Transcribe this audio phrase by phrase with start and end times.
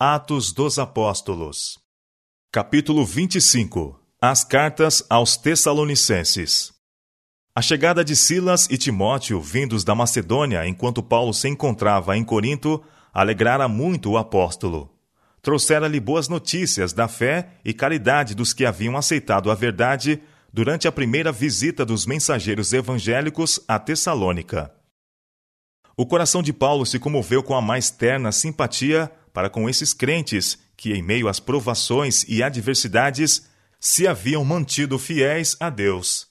[0.00, 1.76] Atos dos Apóstolos.
[2.52, 6.72] Capítulo 25 As Cartas aos Tessalonicenses.
[7.52, 12.80] A chegada de Silas e Timóteo, vindos da Macedônia enquanto Paulo se encontrava em Corinto,
[13.12, 14.88] alegrara muito o apóstolo.
[15.42, 20.22] Trouxera-lhe boas notícias da fé e caridade dos que haviam aceitado a verdade
[20.52, 24.72] durante a primeira visita dos mensageiros evangélicos a Tessalônica.
[25.96, 30.58] O coração de Paulo se comoveu com a mais terna simpatia para com esses crentes
[30.76, 36.26] que, em meio às provações e adversidades, se haviam mantido fiéis a Deus.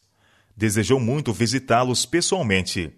[0.58, 2.92] Desejou muito visitá-los pessoalmente.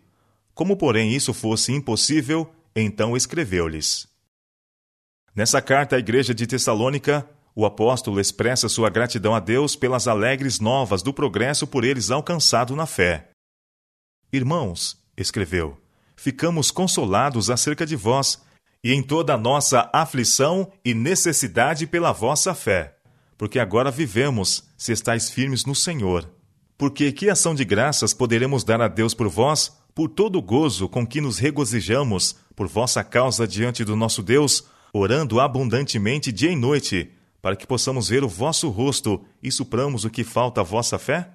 [0.56, 4.08] Como, porém, isso fosse impossível, então escreveu-lhes.
[5.36, 10.60] Nessa carta à igreja de Tessalônica, o apóstolo expressa sua gratidão a Deus pelas alegres
[10.60, 13.30] novas do progresso por eles alcançado na fé.
[14.34, 15.80] Irmãos, escreveu,
[16.16, 18.49] ficamos consolados acerca de vós
[18.84, 22.96] e em toda a nossa aflição e necessidade pela vossa fé,
[23.38, 26.30] porque agora vivemos, se estáis firmes no Senhor.
[26.78, 30.88] Porque que ação de graças poderemos dar a Deus por vós, por todo o gozo
[30.88, 34.64] com que nos regozijamos por vossa causa diante do nosso Deus,
[34.94, 40.10] orando abundantemente dia e noite, para que possamos ver o vosso rosto e supramos o
[40.10, 41.30] que falta à vossa fé?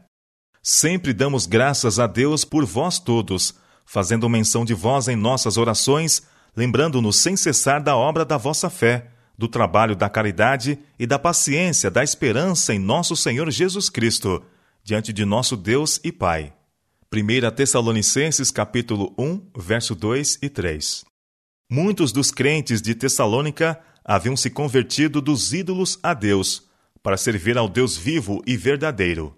[0.63, 6.23] Sempre damos graças a Deus por vós todos, fazendo menção de vós em nossas orações,
[6.57, 11.91] lembrando-nos sem cessar da obra da vossa fé, do trabalho da caridade e da paciência
[11.91, 14.43] da esperança em nosso Senhor Jesus Cristo,
[14.83, 16.53] diante de nosso Deus e Pai.
[17.13, 21.05] 1 Tessalonicenses capítulo 1, verso 2 e 3.
[21.71, 26.69] Muitos dos crentes de Tessalônica haviam se convertido dos ídolos a Deus,
[27.03, 29.37] para servir ao Deus vivo e verdadeiro.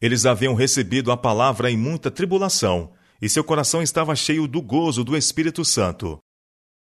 [0.00, 2.92] Eles haviam recebido a palavra em muita tribulação
[3.24, 6.18] e seu coração estava cheio do gozo do Espírito Santo.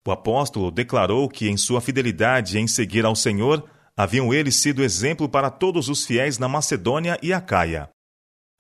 [0.08, 5.28] O apóstolo declarou que, em sua fidelidade em seguir ao Senhor, haviam eles sido exemplo
[5.28, 7.90] para todos os fiéis na Macedônia e Acaia.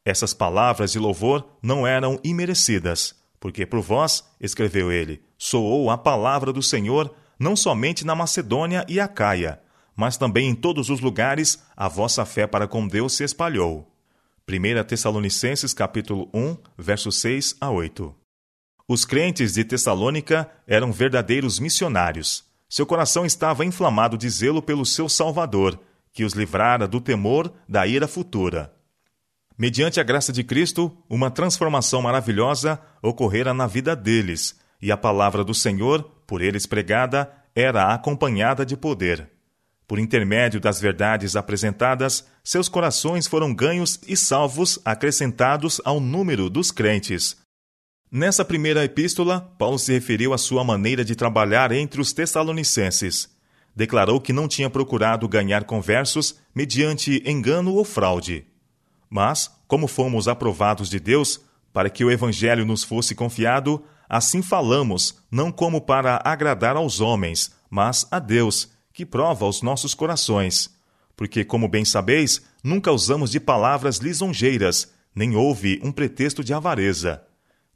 [0.05, 6.51] Essas palavras de louvor não eram imerecidas, porque por vós, escreveu ele, soou a palavra
[6.51, 9.61] do Senhor não somente na Macedônia e Acaia,
[9.95, 13.88] mas também em todos os lugares a vossa fé para com Deus se espalhou.
[14.49, 18.15] 1 Tessalonicenses capítulo 1, versos 6 a 8.
[18.87, 22.43] Os crentes de Tessalônica eram verdadeiros missionários.
[22.67, 25.79] Seu coração estava inflamado de zelo pelo seu Salvador,
[26.11, 28.73] que os livrara do temor da ira futura.
[29.55, 35.43] Mediante a graça de Cristo, uma transformação maravilhosa ocorrera na vida deles, e a palavra
[35.43, 39.29] do Senhor, por eles pregada, era acompanhada de poder.
[39.89, 46.69] Por intermédio das verdades apresentadas, seus corações foram ganhos e salvos acrescentados ao número dos
[46.69, 47.35] crentes.
[48.11, 53.35] Nessa primeira epístola, Paulo se referiu à sua maneira de trabalhar entre os tessalonicenses.
[53.75, 58.45] Declarou que não tinha procurado ganhar conversos mediante engano ou fraude.
[59.09, 61.41] Mas, como fomos aprovados de Deus,
[61.73, 67.51] para que o Evangelho nos fosse confiado, assim falamos, não como para agradar aos homens,
[67.71, 70.69] mas a Deus que prova os nossos corações.
[71.15, 77.23] Porque, como bem sabeis, nunca usamos de palavras lisonjeiras, nem houve um pretexto de avareza.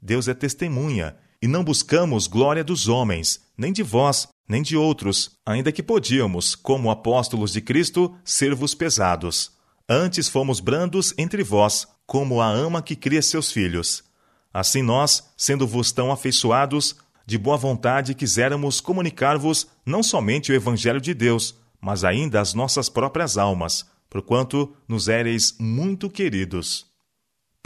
[0.02, 5.30] Deus é testemunha, e não buscamos glória dos homens, nem de vós, nem de outros,
[5.46, 9.50] ainda que podíamos, como apóstolos de Cristo, ser-vos pesados.
[9.88, 14.04] Antes fomos brandos entre vós, como a ama que cria seus filhos.
[14.52, 16.94] Assim nós, sendo-vos tão afeiçoados,
[17.26, 22.88] de boa vontade quiséramos comunicar-vos não somente o Evangelho de Deus, mas ainda as nossas
[22.88, 26.86] próprias almas, porquanto nos éreis muito queridos.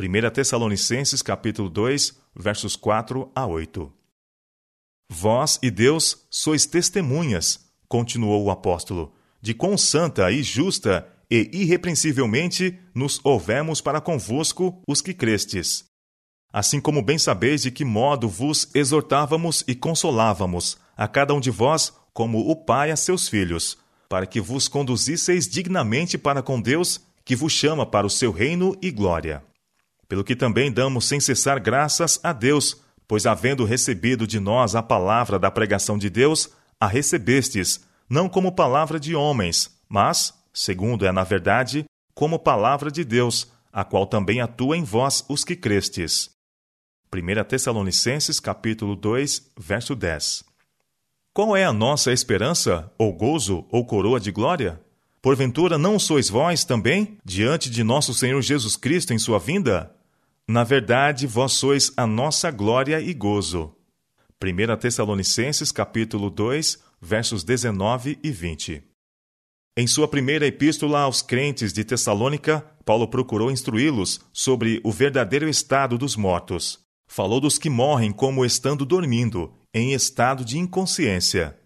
[0.00, 3.92] 1 Tessalonicenses capítulo 2, versos 4 a 8.
[5.10, 7.58] Vós e Deus sois testemunhas,
[7.88, 15.02] continuou o apóstolo, de quão santa e justa e irrepreensivelmente nos houvemos para convosco os
[15.02, 15.87] que crestes.
[16.52, 21.50] Assim como bem sabeis de que modo vos exortávamos e consolávamos, a cada um de
[21.50, 23.76] vós, como o Pai a seus filhos,
[24.08, 28.74] para que vos conduzisseis dignamente para com Deus, que vos chama para o seu reino
[28.80, 29.42] e glória.
[30.08, 34.82] Pelo que também damos sem cessar graças a Deus, pois havendo recebido de nós a
[34.82, 36.48] palavra da pregação de Deus,
[36.80, 41.84] a recebestes, não como palavra de homens, mas, segundo é na verdade,
[42.14, 46.37] como palavra de Deus, a qual também atua em vós os que crestes.
[47.10, 50.44] 1 Tessalonicenses capítulo 2, verso 10.
[51.32, 54.78] Qual é a nossa esperança, ou gozo, ou coroa de glória?
[55.22, 59.90] Porventura não sois vós também diante de nosso Senhor Jesus Cristo em sua vinda?
[60.46, 63.74] Na verdade, vós sois a nossa glória e gozo.
[64.42, 68.82] 1 Tessalonicenses capítulo 2, versos 19 e 20.
[69.78, 75.96] Em sua primeira epístola aos crentes de Tessalônica, Paulo procurou instruí-los sobre o verdadeiro estado
[75.96, 76.87] dos mortos.
[77.08, 81.56] Falou dos que morrem como estando dormindo, em estado de inconsciência.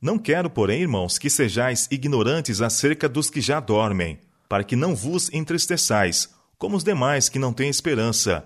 [0.00, 4.18] Não quero, porém, irmãos, que sejais ignorantes acerca dos que já dormem,
[4.48, 6.28] para que não vos entristeçais,
[6.58, 8.44] como os demais que não têm esperança.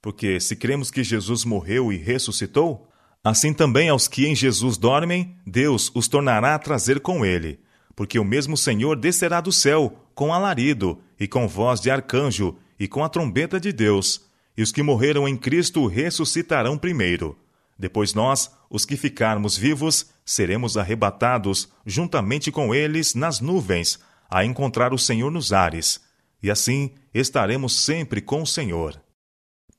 [0.00, 2.88] Porque se cremos que Jesus morreu e ressuscitou,
[3.22, 7.60] assim também aos que em Jesus dormem, Deus os tornará a trazer com ele.
[7.94, 12.86] Porque o mesmo Senhor descerá do céu, com alarido, e com voz de arcanjo, e
[12.86, 14.25] com a trombeta de Deus,
[14.56, 17.38] e os que morreram em Cristo ressuscitarão primeiro.
[17.78, 24.00] Depois nós, os que ficarmos vivos, seremos arrebatados juntamente com eles nas nuvens,
[24.30, 26.00] a encontrar o Senhor nos ares,
[26.42, 29.00] e assim estaremos sempre com o Senhor.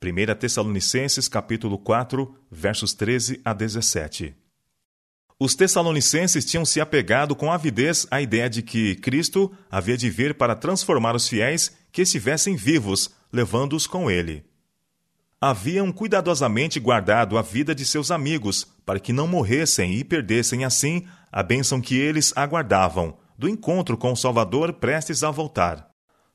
[0.01, 4.35] 1 Tessalonicenses capítulo 4, versos 13 a 17.
[5.39, 10.35] Os tessalonicenses tinham se apegado com avidez à ideia de que Cristo havia de vir
[10.35, 14.43] para transformar os fiéis que estivessem vivos, levando-os com ele
[15.39, 21.05] haviam cuidadosamente guardado a vida de seus amigos, para que não morressem e perdessem assim
[21.31, 25.87] a bênção que eles aguardavam, do encontro com o Salvador prestes a voltar.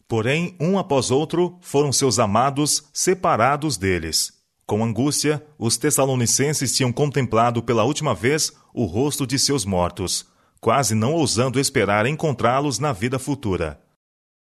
[0.06, 4.32] Porém, um após outro, foram seus amados separados deles.
[4.66, 10.26] Com angústia, os tessalonicenses tinham contemplado pela última vez o rosto de seus mortos,
[10.60, 13.80] quase não ousando esperar encontrá-los na vida futura.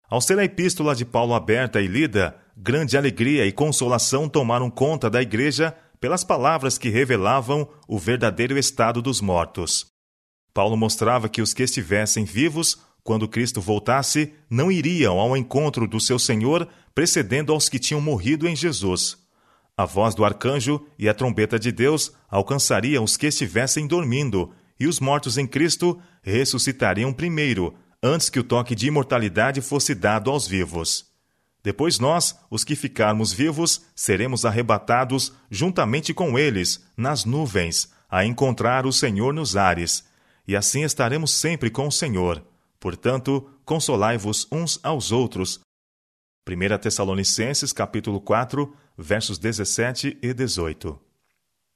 [0.08, 5.08] Ao ser a epístola de Paulo aberta e lida, grande alegria e consolação tomaram conta
[5.08, 9.86] da igreja pelas palavras que revelavam o verdadeiro estado dos mortos.
[10.52, 15.98] Paulo mostrava que os que estivessem vivos, quando Cristo voltasse, não iriam ao encontro do
[15.98, 19.16] seu Senhor, precedendo aos que tinham morrido em Jesus.
[19.76, 24.86] A voz do arcanjo e a trombeta de Deus alcançariam os que estivessem dormindo, e
[24.86, 30.46] os mortos em Cristo ressuscitariam primeiro, antes que o toque de imortalidade fosse dado aos
[30.46, 31.11] vivos.
[31.62, 38.84] Depois nós, os que ficarmos vivos, seremos arrebatados juntamente com eles nas nuvens, a encontrar
[38.84, 40.04] o Senhor nos ares,
[40.46, 42.42] e assim estaremos sempre com o Senhor.
[42.80, 45.60] Portanto, consolai-vos uns aos outros.
[46.48, 50.98] 1 Tessalonicenses capítulo 4, versos 17 e 18.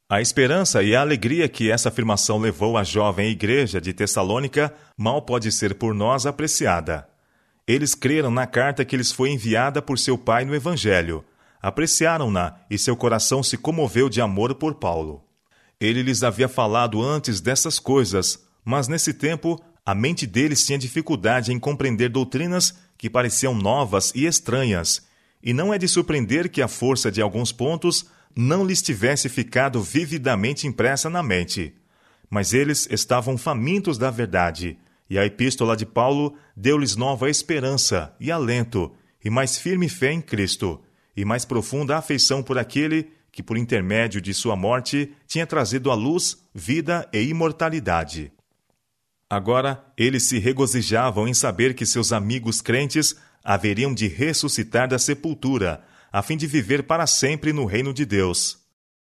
[0.08, 5.22] A esperança e a alegria que essa afirmação levou à jovem igreja de Tessalônica mal
[5.22, 7.08] pode ser por nós apreciada.
[7.66, 11.24] Eles creram na carta que lhes foi enviada por seu pai no Evangelho,
[11.60, 15.24] apreciaram-na e seu coração se comoveu de amor por Paulo.
[15.80, 21.52] Ele lhes havia falado antes dessas coisas, mas nesse tempo a mente deles tinha dificuldade
[21.52, 25.04] em compreender doutrinas que pareciam novas e estranhas,
[25.42, 29.82] e não é de surpreender que a força de alguns pontos não lhes tivesse ficado
[29.82, 31.74] vividamente impressa na mente.
[32.30, 38.30] Mas eles estavam famintos da verdade e a epístola de Paulo deu-lhes nova esperança e
[38.30, 38.92] alento,
[39.24, 40.80] e mais firme fé em Cristo,
[41.16, 45.94] e mais profunda afeição por aquele que, por intermédio de sua morte, tinha trazido à
[45.94, 48.32] luz vida e imortalidade.
[49.28, 55.84] Agora, eles se regozijavam em saber que seus amigos crentes haveriam de ressuscitar da sepultura,
[56.12, 58.58] a fim de viver para sempre no reino de Deus.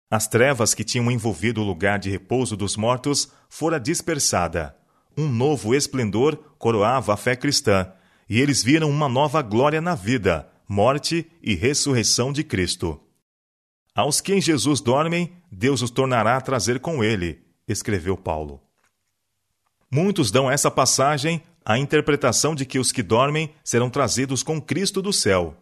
[0.09, 4.75] As trevas que tinham envolvido o lugar de repouso dos mortos fora dispersada
[5.17, 7.91] um novo esplendor coroava a fé cristã,
[8.29, 12.99] e eles viram uma nova glória na vida, morte e ressurreição de Cristo.
[13.95, 18.61] Aos que em Jesus dormem, Deus os tornará a trazer com ele, escreveu Paulo.
[19.89, 25.01] Muitos dão essa passagem a interpretação de que os que dormem serão trazidos com Cristo
[25.01, 25.57] do céu.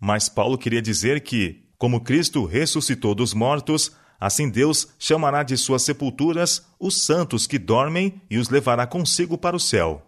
[0.00, 3.92] Mas Paulo queria dizer que, como Cristo ressuscitou dos mortos,
[4.22, 9.56] Assim Deus chamará de suas sepulturas os santos que dormem e os levará consigo para
[9.56, 10.00] o céu.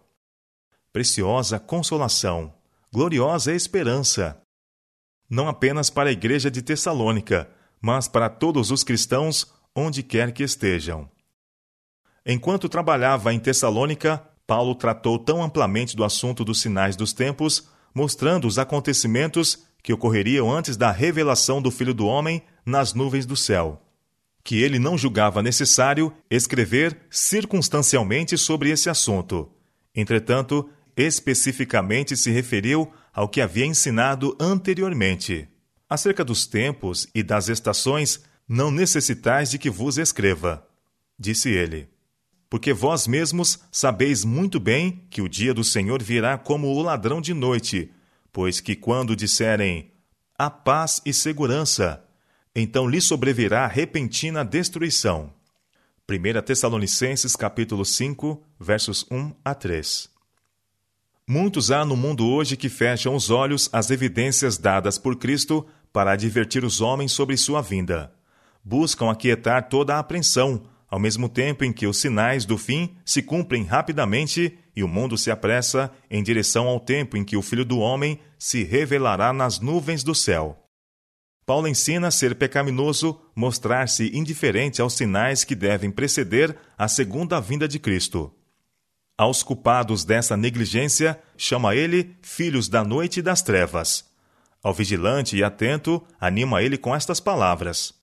[0.92, 2.54] Preciosa consolação,
[2.92, 4.40] gloriosa esperança.
[5.28, 10.44] Não apenas para a igreja de Tessalônica, mas para todos os cristãos, onde quer que
[10.44, 11.11] estejam.
[12.25, 18.47] Enquanto trabalhava em Tessalônica, Paulo tratou tão amplamente do assunto dos sinais dos tempos, mostrando
[18.47, 23.80] os acontecimentos que ocorreriam antes da revelação do Filho do Homem nas nuvens do céu
[24.44, 29.50] que ele não julgava necessário escrever circunstancialmente sobre esse assunto.
[29.94, 35.48] Entretanto, especificamente se referiu ao que havia ensinado anteriormente.
[35.88, 40.66] Acerca dos tempos e das estações, não necessitais de que vos escreva.
[41.18, 41.88] Disse ele.
[42.50, 47.20] Porque vós mesmos sabeis muito bem que o dia do Senhor virá como o ladrão
[47.20, 47.90] de noite,
[48.32, 49.90] pois que quando disserem
[50.38, 52.04] a paz e segurança,
[52.54, 55.32] então lhe sobrevirá repentina destruição.
[56.08, 60.08] 1 Tessalonicenses capítulo 5, versos 1 a 3.
[61.26, 66.12] Muitos há no mundo hoje que fecham os olhos às evidências dadas por Cristo para
[66.12, 68.12] advertir os homens sobre sua vinda.
[68.62, 73.23] Buscam aquietar toda a apreensão, ao mesmo tempo em que os sinais do fim se
[73.23, 77.64] cumprem rapidamente e o mundo se apressa em direção ao tempo em que o Filho
[77.64, 80.63] do Homem se revelará nas nuvens do céu.
[81.46, 87.68] Paulo ensina a ser pecaminoso mostrar-se indiferente aos sinais que devem preceder a segunda vinda
[87.68, 88.32] de Cristo.
[89.16, 94.04] Aos culpados dessa negligência, chama ele filhos da noite e das trevas.
[94.62, 97.94] Ao vigilante e atento, anima ele com estas palavras: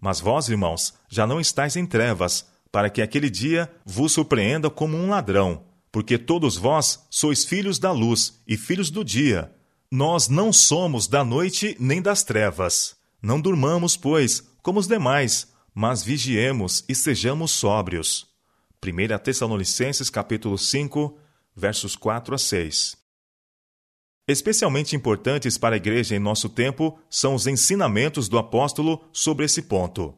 [0.00, 4.96] Mas vós, irmãos, já não estáis em trevas, para que aquele dia vos surpreenda como
[4.96, 9.52] um ladrão, porque todos vós sois filhos da luz e filhos do dia.
[9.96, 12.96] Nós não somos da noite nem das trevas.
[13.22, 18.26] Não durmamos, pois, como os demais, mas vigiemos e sejamos sóbrios.
[18.84, 21.16] 1 Tessalonicenses capítulo 5,
[21.54, 22.96] versos 4 a 6.
[24.26, 29.62] Especialmente importantes para a igreja em nosso tempo são os ensinamentos do apóstolo sobre esse
[29.62, 30.12] ponto.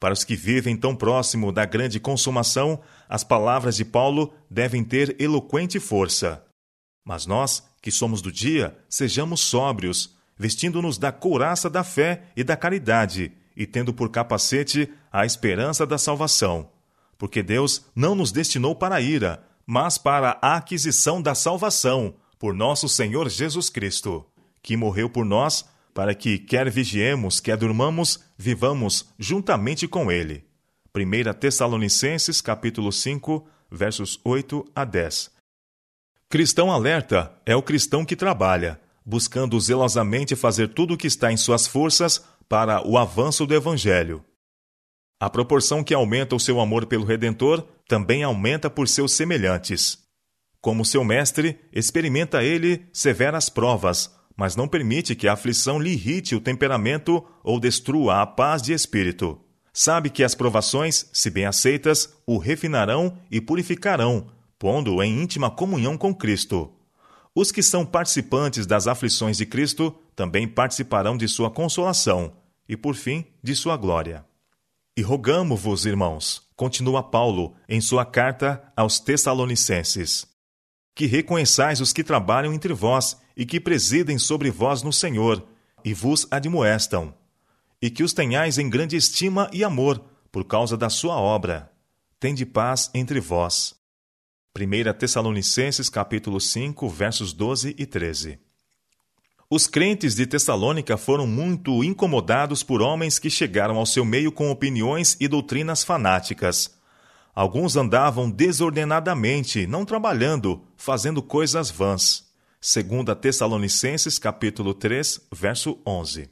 [0.00, 5.14] Para os que vivem tão próximo da grande consumação, as palavras de Paulo devem ter
[5.20, 6.44] eloquente força.
[7.04, 12.56] Mas nós, que somos do dia, sejamos sóbrios, vestindo-nos da couraça da fé e da
[12.56, 16.70] caridade, e tendo por capacete a esperança da salvação.
[17.18, 22.54] Porque Deus não nos destinou para a ira, mas para a aquisição da salvação, por
[22.54, 24.24] nosso Senhor Jesus Cristo,
[24.62, 30.42] que morreu por nós, para que, quer vigiemos, quer durmamos, vivamos juntamente com Ele.
[30.96, 35.33] 1 Tessalonicenses capítulo 5, versos 8 a 10.
[36.34, 41.36] Cristão alerta é o cristão que trabalha, buscando zelosamente fazer tudo o que está em
[41.36, 44.20] suas forças para o avanço do Evangelho.
[45.20, 49.96] A proporção que aumenta o seu amor pelo Redentor também aumenta por seus semelhantes.
[50.60, 56.34] Como seu mestre, experimenta ele severas provas, mas não permite que a aflição lhe irrite
[56.34, 59.40] o temperamento ou destrua a paz de espírito.
[59.72, 65.94] Sabe que as provações, se bem aceitas, o refinarão e purificarão, pondo-o em íntima comunhão
[65.98, 66.72] com Cristo.
[67.34, 72.32] Os que são participantes das aflições de Cristo também participarão de sua consolação
[72.66, 74.24] e, por fim, de sua glória.
[74.96, 80.26] E rogamo-vos, irmãos, continua Paulo em sua carta aos Tessalonicenses,
[80.94, 85.46] que reconheçais os que trabalham entre vós e que presidem sobre vós no Senhor
[85.84, 87.12] e vos admoestam,
[87.82, 90.02] e que os tenhais em grande estima e amor
[90.32, 91.70] por causa da sua obra.
[92.18, 93.83] Tende paz entre vós.
[94.56, 98.38] 1 Tessalonicenses capítulo 5, versos 12 e 13.
[99.50, 104.52] Os crentes de Tessalônica foram muito incomodados por homens que chegaram ao seu meio com
[104.52, 106.72] opiniões e doutrinas fanáticas.
[107.34, 112.22] Alguns andavam desordenadamente, não trabalhando, fazendo coisas vãs.
[112.62, 116.30] 2 Tessalonicenses capítulo 3, verso 11.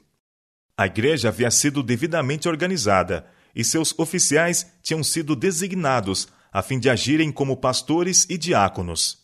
[0.77, 6.87] A igreja havia sido devidamente organizada e seus oficiais tinham sido designados a fim de
[6.87, 9.17] agirem como pastores e diáconos.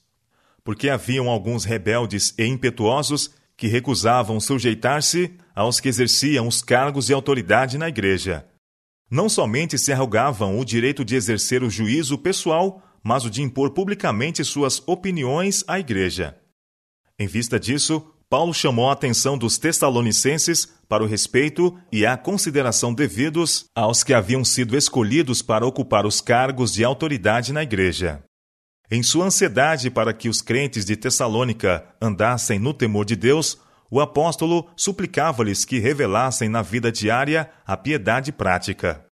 [0.63, 7.13] Porque haviam alguns rebeldes e impetuosos que recusavam sujeitar-se aos que exerciam os cargos de
[7.13, 8.47] autoridade na igreja.
[9.11, 13.71] Não somente se arrogavam o direito de exercer o juízo pessoal, mas o de impor
[13.71, 16.35] publicamente suas opiniões à igreja.
[17.17, 22.93] Em vista disso, Paulo chamou a atenção dos Tessalonicenses para o respeito e a consideração
[22.93, 28.23] devidos aos que haviam sido escolhidos para ocupar os cargos de autoridade na igreja.
[28.91, 33.57] Em sua ansiedade para que os crentes de Tessalônica andassem no temor de Deus,
[33.89, 39.03] o apóstolo suplicava-lhes que revelassem na vida diária a piedade prática.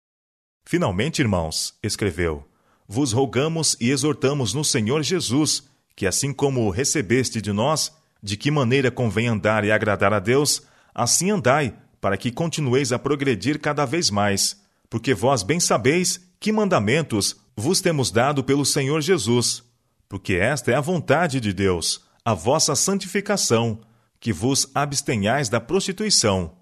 [0.64, 2.46] Finalmente, irmãos, escreveu,
[2.88, 5.64] vos rogamos e exortamos no Senhor Jesus
[5.96, 10.64] que, assim como recebeste de nós, de que maneira convém andar e agradar a Deus,
[10.94, 16.52] assim andai, para que continueis a progredir cada vez mais, porque vós bem sabeis que
[16.52, 19.64] mandamentos vos temos dado pelo Senhor Jesus,
[20.08, 23.82] porque esta é a vontade de Deus, a vossa santificação,
[24.20, 26.56] que vos abstenhais da prostituição.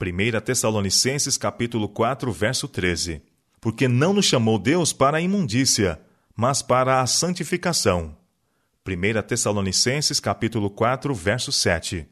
[0.00, 3.22] 1 Tessalonicenses capítulo 4, verso 13.
[3.60, 6.00] Porque não nos chamou Deus para a imundícia,
[6.34, 8.16] mas para a santificação.
[8.84, 12.04] 1 Tessalonicenses capítulo 4, verso 7.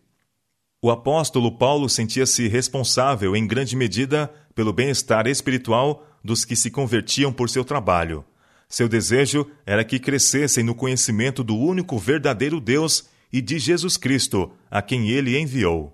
[0.81, 7.33] O apóstolo Paulo sentia-se responsável em grande medida pelo bem-estar espiritual dos que se convertiam
[7.33, 8.25] por seu trabalho.
[8.69, 14.53] Seu desejo era que crescessem no conhecimento do único verdadeiro Deus e de Jesus Cristo,
[14.71, 15.93] a quem ele enviou.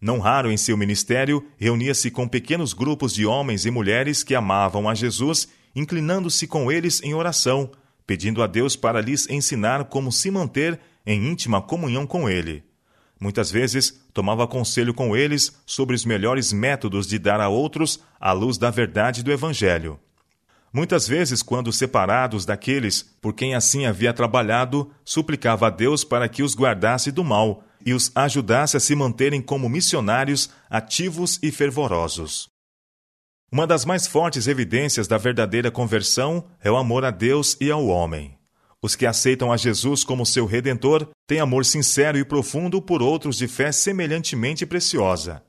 [0.00, 4.88] Não raro em seu ministério, reunia-se com pequenos grupos de homens e mulheres que amavam
[4.88, 7.70] a Jesus inclinando-se com eles em oração,
[8.10, 12.64] pedindo a Deus para lhes ensinar como se manter em íntima comunhão com Ele.
[13.20, 18.32] Muitas vezes tomava conselho com eles sobre os melhores métodos de dar a outros a
[18.32, 19.96] luz da verdade do Evangelho.
[20.72, 26.42] Muitas vezes, quando separados daqueles por quem assim havia trabalhado, suplicava a Deus para que
[26.42, 32.49] os guardasse do mal e os ajudasse a se manterem como missionários ativos e fervorosos.
[33.52, 37.84] Uma das mais fortes evidências da verdadeira conversão é o amor a Deus e ao
[37.88, 38.38] homem.
[38.80, 43.36] Os que aceitam a Jesus como seu redentor têm amor sincero e profundo por outros
[43.36, 45.42] de fé semelhantemente preciosa.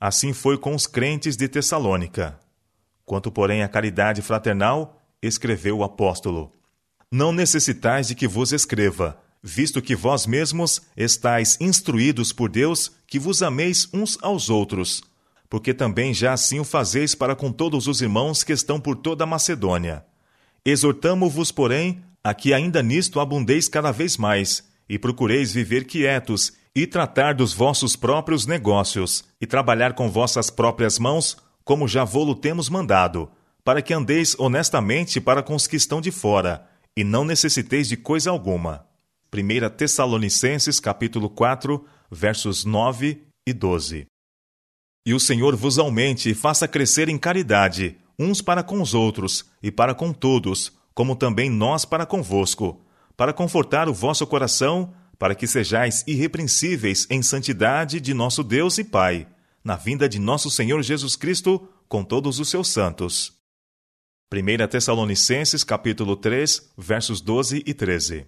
[0.00, 2.40] Assim foi com os crentes de Tessalônica.
[3.04, 6.50] Quanto, porém, à caridade fraternal, escreveu o apóstolo:
[7.12, 13.18] Não necessitais de que vos escreva, visto que vós mesmos estáis instruídos por Deus que
[13.18, 15.02] vos ameis uns aos outros,
[15.48, 19.24] porque também já assim o fazeis para com todos os irmãos que estão por toda
[19.24, 20.04] a Macedônia.
[20.64, 26.86] Exortamo-vos, porém, a que ainda nisto abundeis cada vez mais, e procureis viver quietos, e
[26.86, 32.68] tratar dos vossos próprios negócios, e trabalhar com vossas próprias mãos, como já vô-lo temos
[32.68, 33.30] mandado,
[33.64, 37.96] para que andeis honestamente para com os que estão de fora, e não necessiteis de
[37.96, 38.86] coisa alguma.
[39.32, 44.06] 1 Tessalonicenses capítulo 4, versos 9 e 12.
[45.06, 49.46] E o Senhor vos aumente e faça crescer em caridade, uns para com os outros
[49.62, 52.84] e para com todos, como também nós para convosco,
[53.16, 58.84] para confortar o vosso coração, para que sejais irrepreensíveis em santidade de nosso Deus e
[58.84, 59.28] Pai,
[59.62, 63.32] na vinda de nosso Senhor Jesus Cristo com todos os seus santos.
[64.32, 68.26] 1 Tessalonicenses capítulo 3, versos 12 e 13.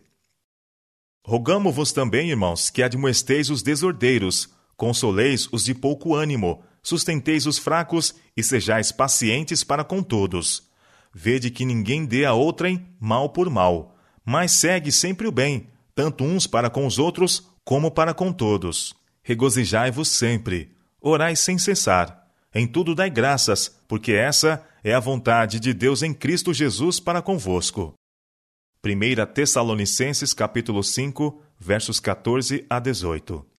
[1.26, 8.14] Rogamo-vos também, irmãos, que admoesteis os desordeiros, consoleis os de pouco ânimo, sustenteis os fracos
[8.36, 10.68] e sejais pacientes para com todos.
[11.12, 16.24] Vede que ninguém dê a outrem mal por mal, mas segue sempre o bem, tanto
[16.24, 18.94] uns para com os outros como para com todos.
[19.22, 22.26] Regozijai-vos sempre, orai sem cessar.
[22.54, 27.20] Em tudo dai graças, porque essa é a vontade de Deus em Cristo Jesus para
[27.20, 27.94] convosco.
[28.84, 33.57] 1 Tessalonicenses capítulo 5, versos 14 a 18.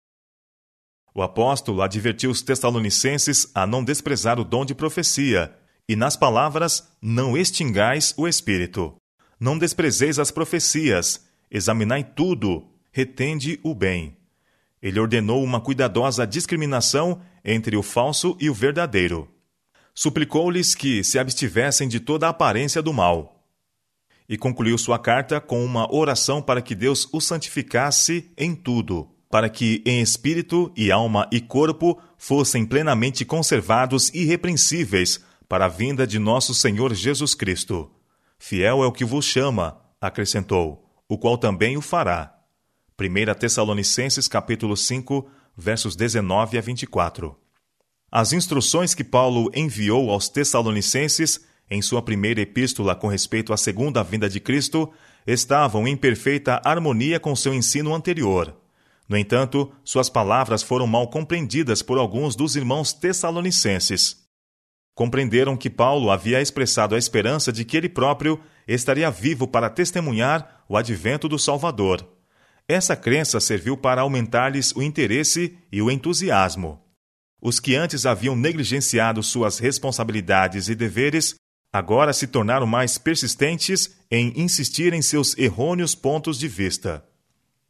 [1.15, 5.55] O apóstolo advertiu os tessalonicenses a não desprezar o dom de profecia,
[5.89, 8.95] e nas palavras, não extingais o espírito.
[9.41, 14.17] Não desprezeis as profecias, examinai tudo, retende o bem.
[14.83, 19.29] Ele ordenou uma cuidadosa discriminação entre o falso e o verdadeiro.
[19.95, 23.39] Suplicou-lhes que se abstivessem de toda a aparência do mal
[24.29, 29.49] e concluiu sua carta com uma oração para que Deus o santificasse em tudo, para
[29.49, 36.19] que em espírito e alma e corpo fossem plenamente conservados irrepreensíveis para a vinda de
[36.19, 37.91] nosso Senhor Jesus Cristo.
[38.39, 42.35] Fiel é o que vos chama, acrescentou, o qual também o fará.
[43.01, 47.37] 1 Tessalonicenses capítulo 5, versos 19 a 24.
[48.11, 54.03] As instruções que Paulo enviou aos Tessalonicenses em sua primeira epístola com respeito à segunda
[54.03, 54.91] vinda de Cristo,
[55.27, 58.57] estavam em perfeita harmonia com seu ensino anterior.
[59.09, 64.29] No entanto, suas palavras foram mal compreendidas por alguns dos irmãos tessalonicenses.
[64.95, 70.65] Compreenderam que Paulo havia expressado a esperança de que ele próprio estaria vivo para testemunhar
[70.69, 72.07] o advento do Salvador.
[72.69, 76.83] Essa crença serviu para aumentar-lhes o interesse e o entusiasmo.
[77.41, 81.37] Os que antes haviam negligenciado suas responsabilidades e deveres
[81.73, 87.05] agora se tornaram mais persistentes em insistir em seus errôneos pontos de vista.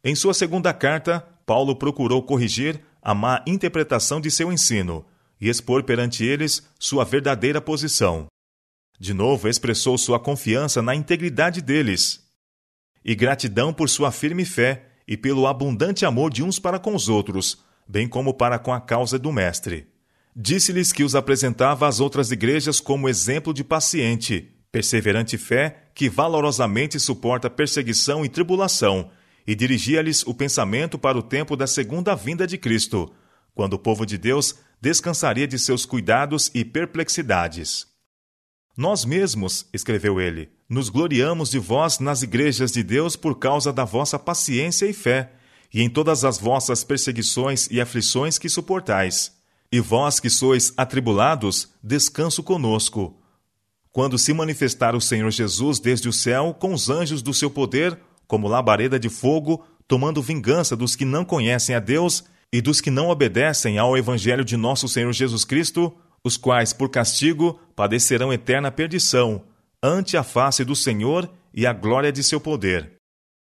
[0.03, 5.05] Em sua segunda carta, Paulo procurou corrigir a má interpretação de seu ensino
[5.41, 8.27] e expor perante eles sua verdadeira posição.
[8.99, 12.27] De novo, expressou sua confiança na integridade deles
[13.03, 17.09] e gratidão por sua firme fé e pelo abundante amor de uns para com os
[17.09, 19.87] outros, bem como para com a causa do Mestre.
[20.35, 26.99] Disse-lhes que os apresentava às outras igrejas como exemplo de paciente, perseverante fé que valorosamente
[26.99, 29.09] suporta perseguição e tribulação,
[29.49, 33.11] e dirigia-lhes o pensamento para o tempo da segunda vinda de Cristo,
[33.55, 37.87] quando o povo de Deus descansaria de seus cuidados e perplexidades.
[38.77, 43.83] Nós mesmos, escreveu ele, nos gloriamos de vós nas igrejas de Deus por causa da
[43.83, 45.31] vossa paciência e fé,
[45.73, 49.39] e em todas as vossas perseguições e aflições que suportais
[49.71, 53.19] e vós que sois atribulados, descanso conosco.
[53.91, 57.99] Quando se manifestar o Senhor Jesus desde o céu com os anjos do seu poder,
[58.29, 62.91] como labareda de fogo, tomando vingança dos que não conhecem a Deus e dos que
[62.91, 65.91] não obedecem ao Evangelho de nosso Senhor Jesus Cristo,
[66.23, 69.41] os quais, por castigo, padecerão eterna perdição,
[69.81, 72.97] ante a face do Senhor e a glória de seu poder.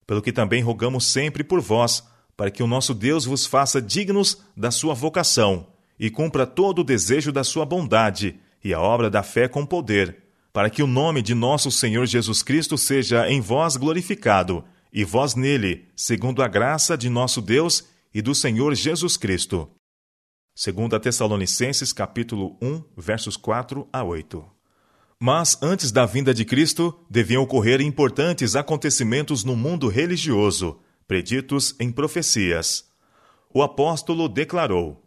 [0.05, 2.03] Pelo que também rogamos sempre por vós,
[2.37, 6.85] para que o nosso Deus vos faça dignos da sua vocação e cumpra todo o
[6.85, 10.22] desejo da sua bondade e a obra da fé com poder,
[10.53, 15.35] para que o nome de nosso Senhor Jesus Cristo seja em vós glorificado e vós
[15.35, 19.71] nele, segundo a graça de nosso Deus e do Senhor Jesus Cristo.
[20.55, 24.45] Segundo a Tessalonicenses capítulo 1, versos 4 a 8.
[25.19, 31.91] Mas antes da vinda de Cristo, deviam ocorrer importantes acontecimentos no mundo religioso, preditos em
[31.91, 32.85] profecias.
[33.55, 35.03] O apóstolo declarou: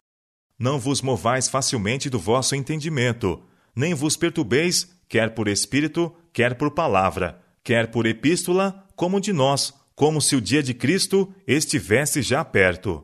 [0.58, 3.44] Não vos movais facilmente do vosso entendimento,
[3.76, 9.74] nem vos perturbeis, quer por espírito, quer por palavra, quer por epístola, como de nós,
[9.96, 13.04] como se o dia de Cristo estivesse já perto.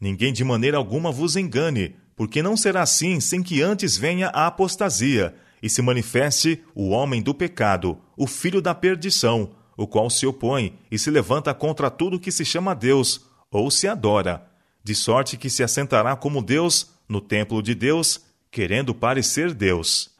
[0.00, 4.46] Ninguém de maneira alguma vos engane, porque não será assim sem que antes venha a
[4.46, 10.26] apostasia e se manifeste o homem do pecado, o filho da perdição, o qual se
[10.26, 14.46] opõe e se levanta contra tudo que se chama Deus ou se adora,
[14.82, 20.15] de sorte que se assentará como Deus no templo de Deus, querendo parecer Deus.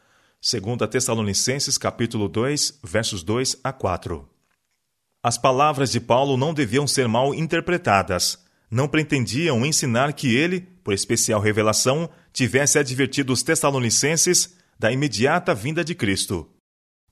[0.49, 4.31] Segundo Tessalonicenses capítulo 2, versos 2 a 4.
[5.21, 8.39] As palavras de Paulo não deviam ser mal interpretadas.
[8.71, 15.83] Não pretendiam ensinar que ele, por especial revelação, tivesse advertido os tessalonicenses da imediata vinda
[15.83, 16.49] de Cristo.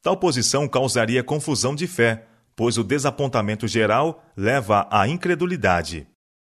[0.01, 6.07] Tal posição causaria confusão de fé, pois o desapontamento geral leva à incredulidade.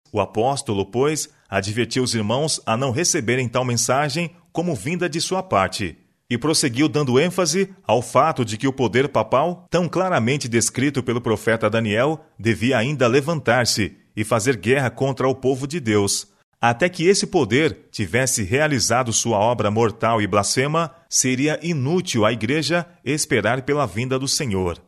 [0.09, 5.43] O apóstolo, pois, advertiu os irmãos a não receberem tal mensagem como vinda de sua
[5.43, 11.01] parte, e prosseguiu dando ênfase ao fato de que o poder papal, tão claramente descrito
[11.01, 16.27] pelo profeta Daniel, devia ainda levantar-se e fazer guerra contra o povo de Deus.
[16.59, 22.85] Até que esse poder tivesse realizado sua obra mortal e blasfema, seria inútil à igreja
[23.05, 24.81] esperar pela vinda do Senhor.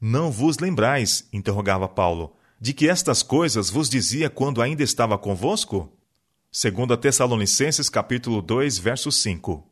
[0.00, 5.92] Não vos lembrais, interrogava Paulo, de que estas coisas vos dizia quando ainda estava convosco?
[6.52, 9.67] Segundo Tessalonicenses capítulo 2, verso 5.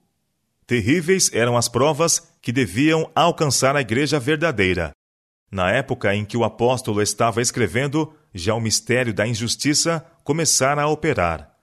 [0.66, 4.90] Terríveis eram as provas que deviam alcançar a igreja verdadeira.
[5.48, 10.88] Na época em que o apóstolo estava escrevendo, já o mistério da injustiça começara a
[10.88, 11.54] operar.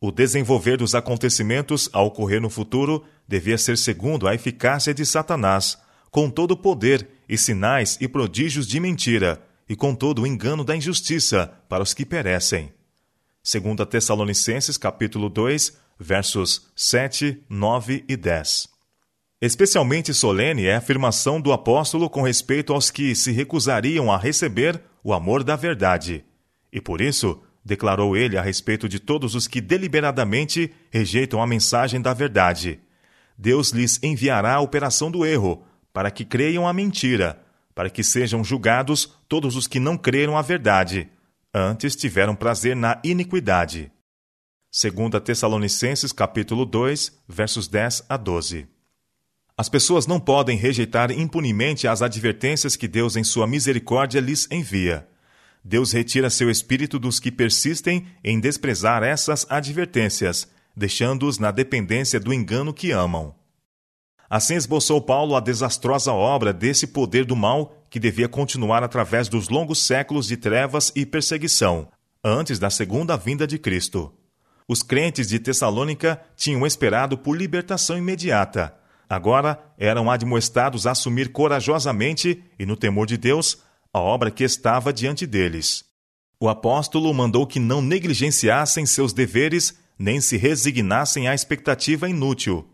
[0.00, 5.76] O desenvolver dos acontecimentos a ocorrer no futuro devia ser segundo a eficácia de Satanás,
[6.10, 10.64] com todo o poder e sinais e prodígios de mentira, e com todo o engano
[10.64, 12.72] da injustiça para os que perecem.
[13.42, 18.68] Segundo Tessalonicenses capítulo 2, versos 7, 9 e 10.
[19.40, 24.80] Especialmente solene é a afirmação do apóstolo com respeito aos que se recusariam a receber
[25.02, 26.24] o amor da verdade.
[26.72, 32.00] E por isso, declarou ele a respeito de todos os que deliberadamente rejeitam a mensagem
[32.00, 32.80] da verdade.
[33.36, 37.40] Deus lhes enviará a operação do erro, para que creiam a mentira,
[37.74, 41.08] para que sejam julgados todos os que não creram a verdade,
[41.54, 43.92] antes tiveram prazer na iniquidade.
[44.70, 48.68] 2 Tessalonicenses capítulo 2, versos 10 a 12.
[49.56, 55.08] As pessoas não podem rejeitar impunemente as advertências que Deus em sua misericórdia lhes envia.
[55.64, 62.32] Deus retira seu espírito dos que persistem em desprezar essas advertências, deixando-os na dependência do
[62.32, 63.34] engano que amam.
[64.28, 69.48] Assim esboçou Paulo a desastrosa obra desse poder do mal que devia continuar através dos
[69.48, 71.88] longos séculos de trevas e perseguição,
[72.22, 74.12] antes da segunda vinda de Cristo.
[74.68, 78.74] Os crentes de Tessalônica tinham esperado por libertação imediata.
[79.08, 84.92] Agora eram admoestados a assumir corajosamente e no temor de Deus a obra que estava
[84.92, 85.84] diante deles.
[86.38, 92.68] O apóstolo mandou que não negligenciassem seus deveres nem se resignassem à expectativa inútil.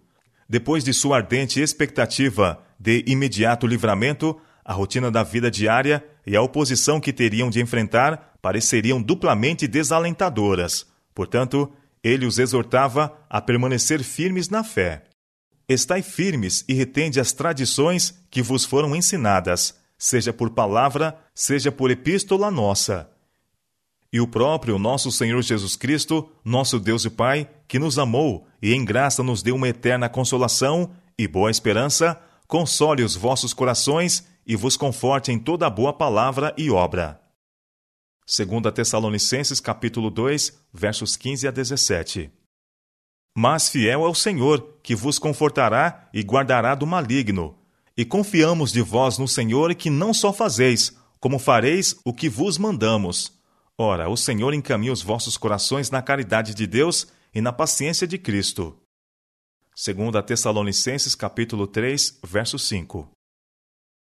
[0.48, 6.42] Depois de sua ardente expectativa de imediato livramento, a rotina da vida diária e a
[6.42, 10.86] oposição que teriam de enfrentar pareceriam duplamente desalentadoras.
[11.14, 11.72] Portanto,
[12.04, 15.04] ele os exortava a permanecer firmes na fé.
[15.66, 21.90] Estai firmes e retende as tradições que vos foram ensinadas, seja por palavra, seja por
[21.90, 23.08] epístola nossa.
[24.12, 28.74] E o próprio nosso Senhor Jesus Cristo, nosso Deus e Pai, que nos amou e
[28.74, 34.54] em graça nos deu uma eterna consolação e boa esperança, console os vossos corações e
[34.54, 37.23] vos conforte em toda boa palavra e obra.
[38.26, 42.32] 2 Tessalonicenses capítulo 2, versos 15 a 17.
[43.36, 47.58] Mas fiel é o Senhor, que vos confortará e guardará do maligno.
[47.94, 52.56] E confiamos de vós no Senhor que não só fazeis, como fareis o que vos
[52.56, 53.30] mandamos.
[53.76, 58.16] Ora, o Senhor encaminha os vossos corações na caridade de Deus e na paciência de
[58.16, 58.74] Cristo.
[59.76, 63.06] 2 Tessalonicenses capítulo 3, verso 5.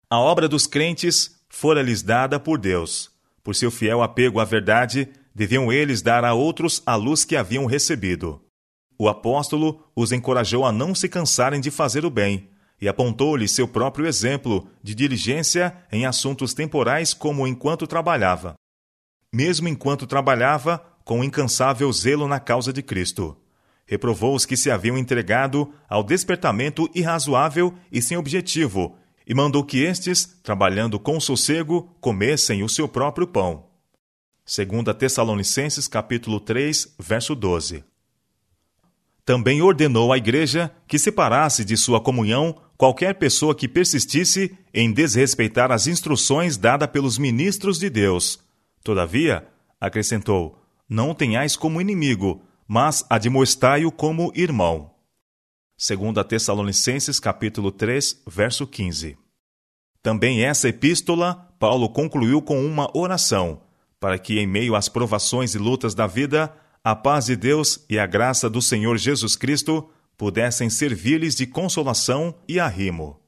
[0.08, 3.13] A obra dos crentes fora-lhes dada por Deus.
[3.44, 7.66] Por seu fiel apego à verdade, deviam eles dar a outros a luz que haviam
[7.66, 8.42] recebido.
[8.98, 13.68] O apóstolo os encorajou a não se cansarem de fazer o bem e apontou-lhe seu
[13.68, 18.56] próprio exemplo de diligência em assuntos temporais como enquanto trabalhava.
[19.34, 23.38] Mesmo enquanto trabalhava, com incansável zelo na causa de Cristo.
[23.86, 29.84] Reprovou os que se haviam entregado ao despertamento irrazoável e sem objetivo, e mandou que
[29.84, 33.66] estes, trabalhando com sossego, comessem o seu próprio pão.
[34.46, 37.84] 2 Tessalonicenses capítulo 3, verso 12.
[39.26, 45.72] Também ordenou à igreja que separasse de sua comunhão qualquer pessoa que persistisse em desrespeitar
[45.72, 48.40] as instruções dadas pelos ministros de Deus.
[48.84, 49.48] Todavia,
[49.80, 54.93] acrescentou, não tenhais como inimigo, mas admoestai-o como irmão.
[55.86, 59.18] 2 Tessalonicenses capítulo 3, verso 15.
[60.02, 63.60] Também essa epístola Paulo concluiu com uma oração,
[64.00, 68.00] para que em meio às provações e lutas da vida, a paz de Deus e
[68.00, 73.20] a graça do Senhor Jesus Cristo pudessem servir-lhes de consolação e arrimo.